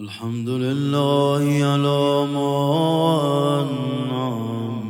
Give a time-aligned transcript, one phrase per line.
[0.00, 2.52] الحمد لله على ما
[3.60, 4.82] أنعم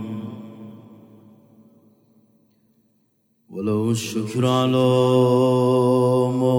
[3.50, 4.90] ولو الشكر على
[6.38, 6.56] ما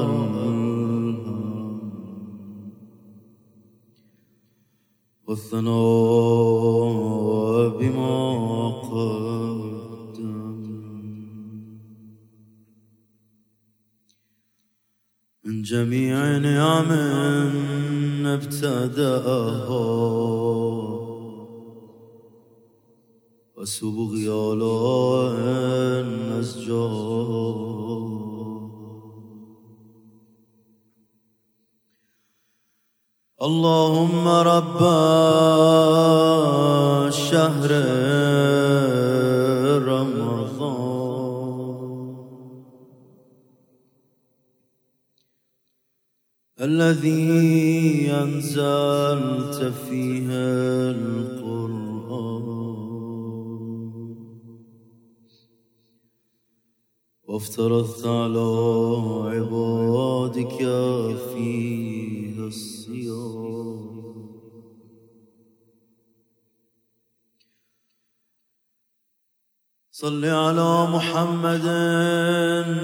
[0.00, 0.62] ألهم
[5.26, 6.01] والثناء
[18.92, 19.84] ابتدأها
[23.56, 24.12] وسبغ
[24.52, 25.36] آلاء
[26.40, 27.72] أسجار
[33.42, 34.80] اللهم رب
[37.10, 37.70] شهر
[46.62, 50.26] الذي أنزلت فيه
[50.90, 51.42] القرآن.
[57.24, 58.50] وافترضت على
[59.36, 60.58] عبادك
[61.34, 63.82] فيه الصيام.
[69.90, 71.66] صل على محمد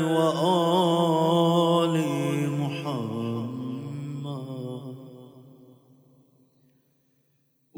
[0.02, 1.57] وآل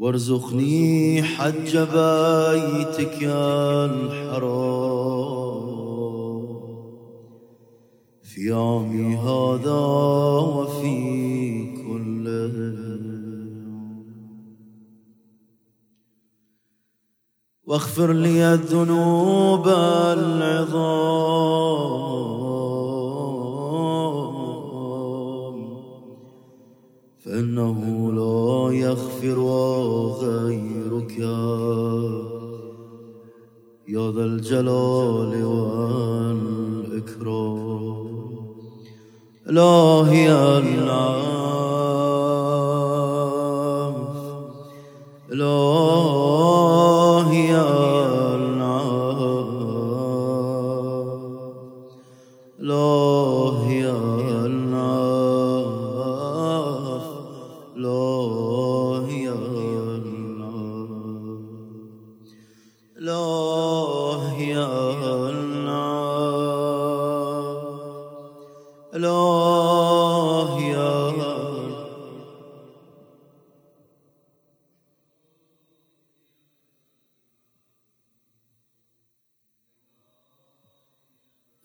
[0.01, 4.81] وارزقني حج بيتك الحرام.
[8.23, 9.79] في عامي هذا
[10.55, 10.97] وفي
[11.75, 12.27] كل
[17.63, 21.11] واغفر لي الذنوب العظام.
[27.19, 28.00] فإنه
[28.73, 29.39] يغفر
[30.21, 31.19] غيرك
[33.87, 37.21] يا ذا الجلال والإكرام
[39.49, 41.40] إلهي العام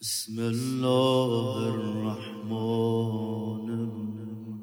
[0.01, 4.61] بسم الله الرحمن الرحيم.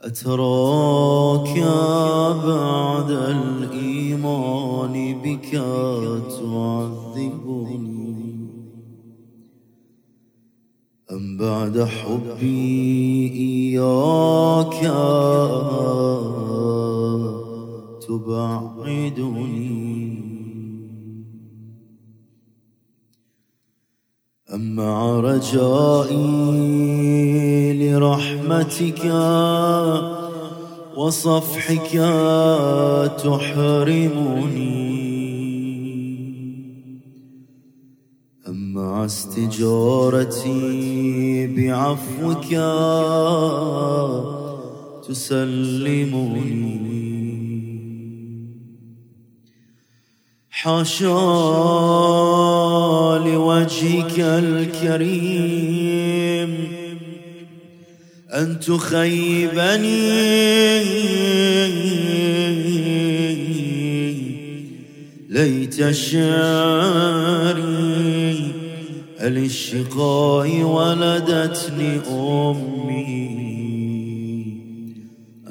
[0.00, 1.58] أتراك
[2.46, 5.50] بعد الإيمان بك
[6.38, 7.90] تعذبني.
[11.12, 14.84] أم بعد حبي إياك
[18.10, 19.70] تبعدني
[24.54, 26.18] أم مع رجائي
[27.78, 29.04] لرحمتك
[30.96, 31.90] وصفحك
[33.22, 34.80] تحرمني.
[38.48, 40.56] أم مع استجارتي
[41.46, 42.48] بعفوك
[45.08, 47.09] تسلمني.
[50.62, 51.20] حاشا
[53.24, 55.60] لوجهك الكريم.
[58.30, 59.90] أن تخيبني
[65.28, 67.60] ليت شعري
[69.20, 73.30] للشقاء ولدتني أمي.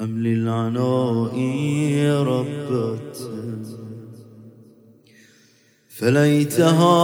[0.00, 1.34] أم للعناء
[2.22, 3.09] ربتني
[6.00, 6.96] فليتها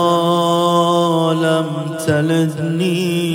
[1.35, 1.69] لم
[2.07, 3.27] تلدني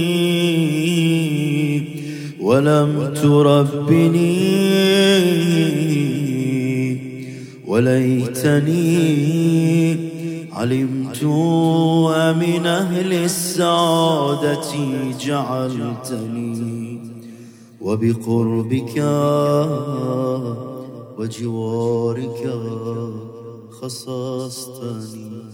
[2.42, 4.42] ولم تربني
[7.68, 8.92] وليتني
[10.52, 14.72] علمت من أهل السعادة
[15.22, 17.00] جعلتني
[17.82, 18.98] وبقربك
[21.18, 22.44] وجوارك
[23.82, 25.51] خصصتني.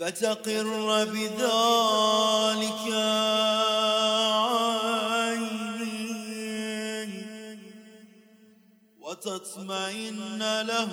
[0.00, 2.84] فتقر بذلك
[5.20, 5.98] عيني
[9.00, 10.92] وتطمئن له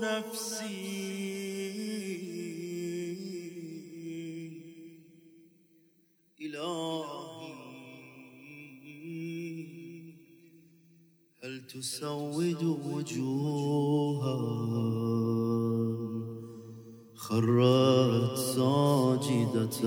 [0.00, 0.80] نفسي.
[6.40, 7.52] إلهي
[11.44, 14.40] هل تسود وجوها؟
[17.30, 19.80] خرت ساجدة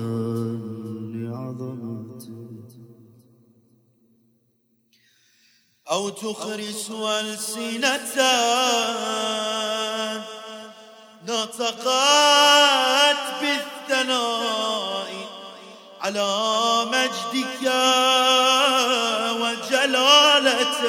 [1.14, 2.44] لعظمته
[5.90, 8.16] أو تخرس ألسنة
[11.28, 15.10] نطقت بالثناء
[16.00, 16.28] على
[16.92, 17.62] مجدك
[19.40, 20.84] وجلالتك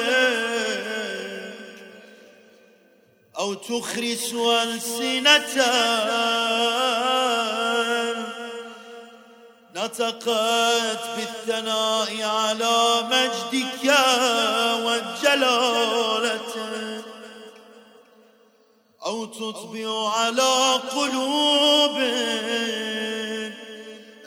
[3.68, 5.56] تخرس ألسنة.
[9.74, 12.76] نطقت بالثناء على
[13.10, 13.84] مجدك
[14.84, 16.76] والجلالة.
[19.06, 21.96] أو تطبع على قلوب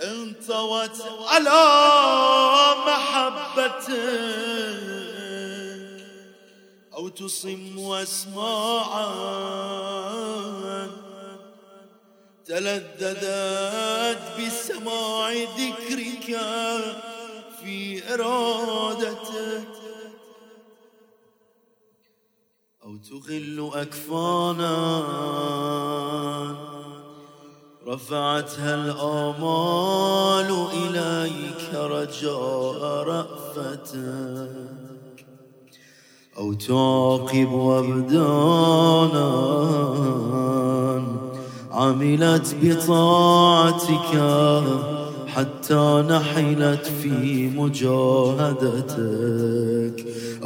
[0.03, 1.65] انطوت على
[2.87, 4.48] محبتك
[7.09, 9.09] أو تصم أسماعا
[12.45, 16.39] تلذذت بسماع ذكرك
[17.61, 19.67] في إرادتك.
[22.83, 24.75] أو تغل أكفانا
[27.87, 34.78] رفعتها الآمال إليك رجاء رأفتك
[36.39, 39.29] أو تعاقب أبدانا
[41.71, 44.13] عملت بطاعتك
[45.27, 48.85] حتى نحلت في مجاهدتك.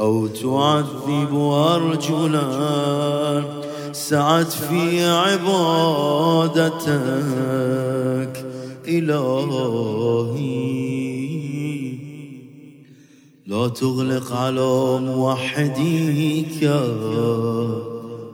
[0.00, 2.44] أو تعذب أرجلا
[3.92, 5.54] سعت في عبادتك.
[8.88, 10.83] إلهي
[13.54, 16.64] لا تغلق على موحديك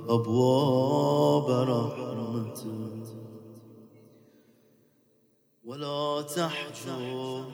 [0.09, 3.07] أبواب رحمتك.
[5.65, 7.45] ولا تحجر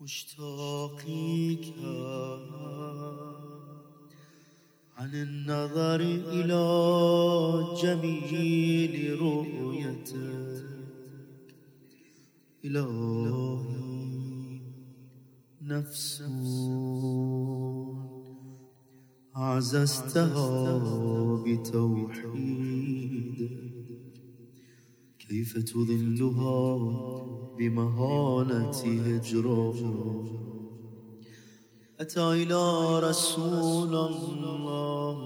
[0.00, 1.74] مشتاقيك
[4.96, 6.00] عن النظر
[6.36, 6.64] إلى
[7.82, 10.64] جميل رؤيتك.
[12.64, 13.69] إلهي
[15.70, 16.22] نفس
[19.34, 20.48] عززتها
[21.46, 23.38] بتوحيد.
[25.18, 26.76] كيف تذلها
[27.58, 29.74] بمهانة هجرا
[32.00, 32.62] أتى إلى
[33.00, 35.16] رسول الله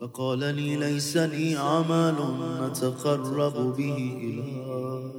[0.00, 2.16] فقال لي ليس لي عمل
[2.62, 5.18] نتقرب به إليك.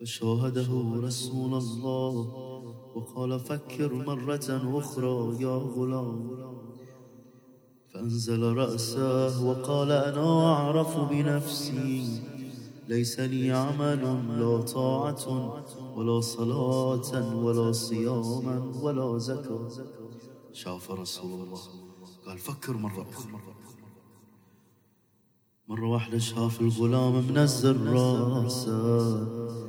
[0.00, 0.70] فشاهده
[1.02, 2.45] رسول الله
[2.96, 6.30] وقال فكر مرة أخرى يا غلام.
[7.92, 12.22] فأنزل رأسه وقال أنا أعرف بنفسي.
[12.88, 14.02] ليس لي عمل
[14.40, 15.24] لا طاعة
[15.96, 19.68] ولا صلاة ولا صياما ولا زكاة.
[20.52, 21.60] شاف رسول الله.
[22.26, 23.40] قال فكر مرة أخرى.
[25.68, 29.65] مرة واحدة شاف الغلام منزل رأسه.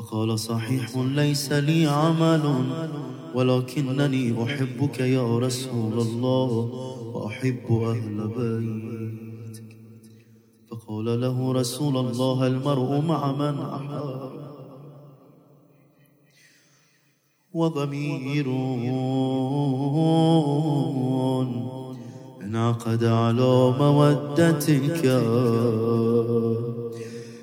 [0.00, 2.76] فقال صحيح ليس لي عمل
[3.34, 6.70] ولكنني أحبك يا رسول الله
[7.14, 9.76] وأحب أهل بيتك.
[10.70, 14.32] فقال له رسول الله المرء مع من أحب؟
[17.52, 18.46] وضمير.
[22.42, 25.06] انعقد على مودتك.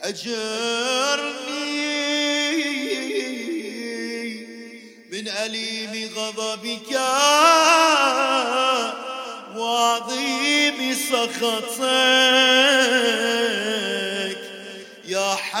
[0.00, 1.44] أجرني
[5.12, 6.90] من أليم غضبك
[9.56, 11.64] وعظيم سخطك.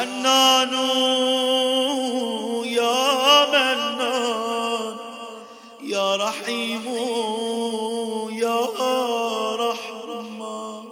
[0.04, 0.72] يا حنان
[2.64, 4.96] يا منان
[5.82, 6.84] يا رحيم
[8.32, 8.60] يا
[9.56, 10.84] رحمن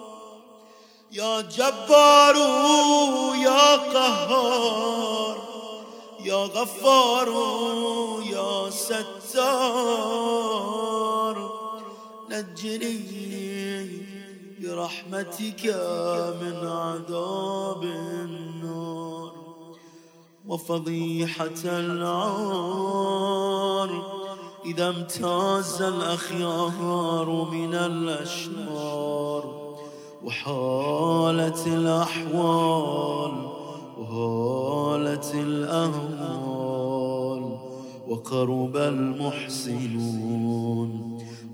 [1.13, 2.37] يا جبار
[3.37, 5.37] يا قهار
[6.25, 7.29] يا غفار
[8.33, 9.83] يا ستار
[12.31, 13.23] نجني
[14.63, 15.65] برحمتك
[16.41, 17.83] من عذاب
[20.53, 23.03] وفضيحة العار.
[24.67, 29.63] إذا امتاز الأخيار من الأشرار
[30.25, 33.33] وحالت الأحوال
[33.99, 36.63] وهالت الأهوال
[38.09, 40.09] وقرب المحسنون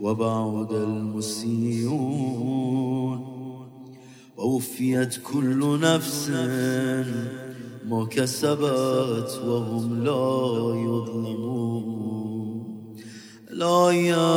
[0.01, 2.09] وبعد المسيئون
[4.37, 6.31] ووفيت كل نفس
[7.89, 12.19] ما كسبت وهم لا يظلمون
[13.51, 14.29] لا ينعف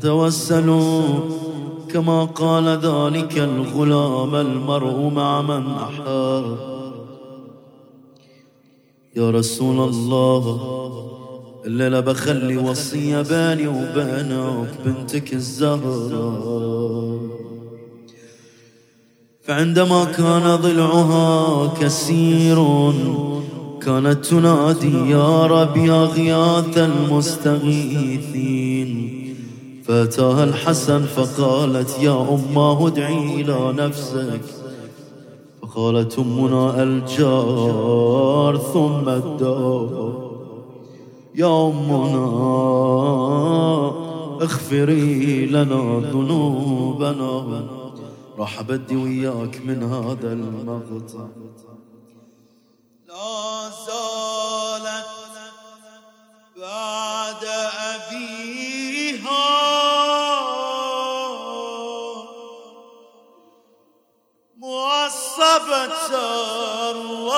[0.00, 0.68] نتوسل
[1.92, 6.56] كما قال ذلك الغلام المرء مع من أحاب
[9.16, 10.60] يا رسول الله
[11.66, 17.20] الليلة بخلي وصية بيني وبينك بنتك الزهراء.
[19.42, 22.58] فعندما كان ضلعها كثير
[23.82, 28.50] كانت تنادي يا رب يا غياث المستغيثين.
[29.84, 34.40] فأتاها الحسن فقالت يا أماه ادعي إلى نفسك
[35.62, 40.30] فقالت أمنا الجار ثم الدار
[41.34, 42.26] يا أمنا
[44.42, 47.64] اغفري لنا ذنوبنا
[48.38, 51.26] راح بدي وياك من هذا المقطع
[53.08, 55.06] لا زالت
[56.56, 57.44] بعد
[65.68, 67.29] معصبة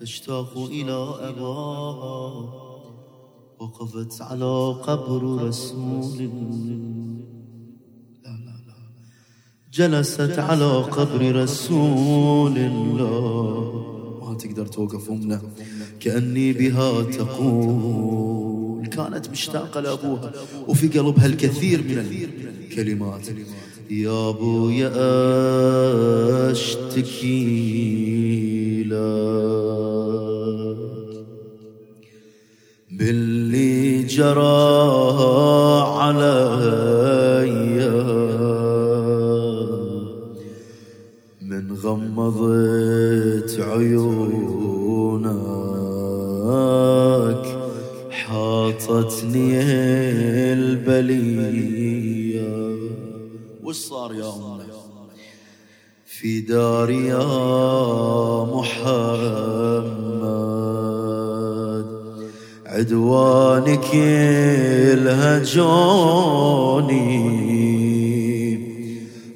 [0.00, 2.44] تشتاق إلى أباها
[3.60, 6.30] وقفت على قبر رسول.
[9.72, 14.20] جلست على قبر رسول الله.
[14.22, 15.40] ما تقدر توقف أمنا
[16.00, 18.86] كأني بها تقول.
[18.86, 20.32] كانت مشتاقة لأبوها
[20.68, 23.28] وفي قلبها الكثير من الكلمات.
[23.90, 24.92] يا أبويا
[26.50, 27.60] أشتكي
[28.84, 29.89] لك
[33.00, 34.60] باللي جرى
[35.96, 37.80] علي.
[41.40, 44.64] من غمضت عيونك
[48.10, 49.62] حاطتني
[50.52, 51.70] البلية.
[53.64, 54.64] وش صار يا أمي؟
[56.06, 59.09] في داري يا محمد.
[62.80, 63.88] عدوانك
[64.96, 65.80] الهجوني.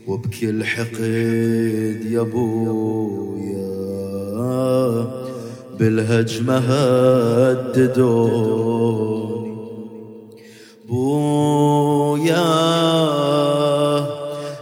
[0.06, 3.64] وبكل حقد يا أبويا
[5.78, 8.14] بالهجمة هددوني.
[10.88, 12.44] بويا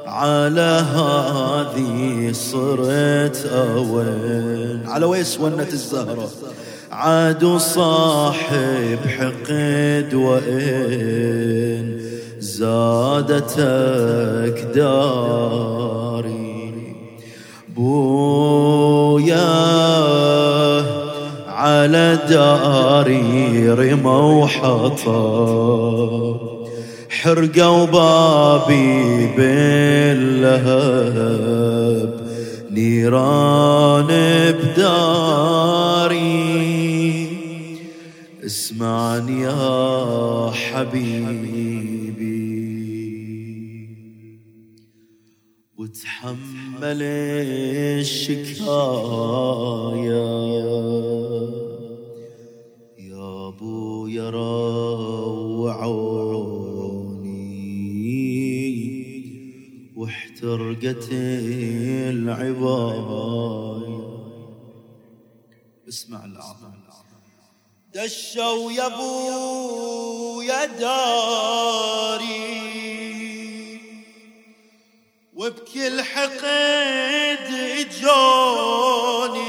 [0.06, 6.30] على هذه صرت أوين على وين سونت الزهرة.
[7.02, 12.00] عاد صاحب حقد وإن
[12.38, 13.36] زادتك
[14.74, 16.42] داري.
[17.76, 19.50] بويا
[21.48, 26.36] على داري رموا حطب
[27.10, 30.52] حرقوا بابي باللهب
[32.70, 34.06] نيران
[34.58, 36.21] بداري.
[38.44, 41.82] اسمعني يا حبيبي.
[45.76, 47.02] وتحمل
[48.02, 48.62] الشكاية.
[52.98, 55.62] يا أبويا روعوني.
[59.96, 61.08] واحترقت
[62.12, 63.22] العباية.
[65.88, 66.82] اسمع العظم
[67.94, 72.52] دشوا يا ابويا داري.
[75.34, 79.42] وبكل حقد اجوني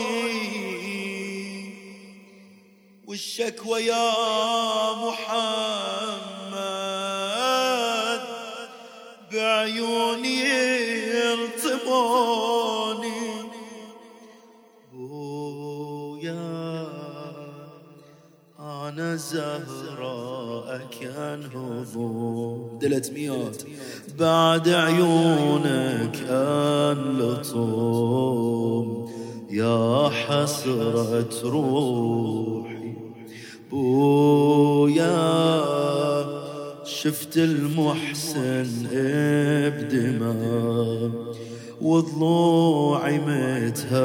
[3.08, 4.12] والشكوى يا
[4.94, 5.84] محمد
[9.32, 10.40] بعيوني
[11.10, 12.43] يرطموني
[19.32, 23.64] أنا زهراء كان هضوم دلت ميات
[24.20, 29.10] بعد عيونك كان لطوم.
[29.52, 32.94] يا حسرة روحي.
[33.72, 35.14] بويا
[36.86, 38.68] شفت المحسن
[39.80, 41.12] بدماء.
[41.82, 44.04] وضلوعي متهشمة.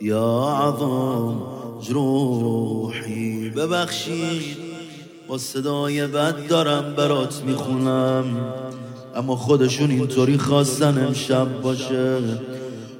[0.00, 4.56] يا عظم جروحی ببخشید.
[5.28, 8.24] با صدای بد دارم برات می‌خونم.
[9.16, 12.18] اما خودشون اینطوری خواستن امشب باشه.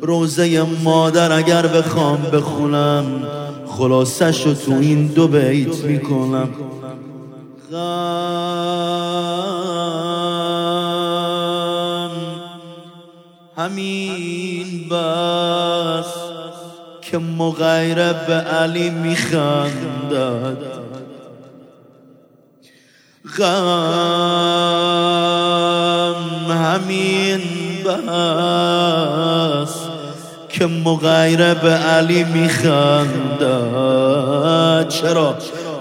[0.00, 3.23] روزه مادر اگر بخوام بخونم
[3.66, 6.49] خلاصش رو تو این دو بیت می‌کنم.
[7.73, 8.26] غم
[13.56, 16.07] همین بس.
[17.11, 20.57] که مغیره به علی میخندد.
[23.38, 23.47] غم
[26.51, 27.40] همین
[27.85, 29.75] بس
[30.49, 33.57] که مغیره به علی میخندد.
[34.88, 35.35] چرا؟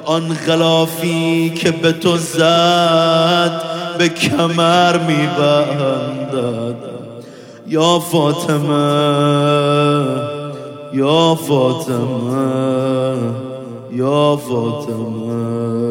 [0.05, 3.61] آن غلافی که به تو زد
[3.97, 6.75] به کمر میبندد.
[7.67, 8.75] یا فاطمه
[10.93, 12.75] یا فاطمه
[13.91, 15.85] یا فاطمه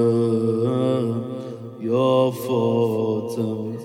[1.81, 3.79] یا فاطمه.